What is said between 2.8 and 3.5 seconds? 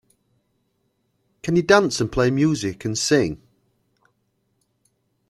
and sing?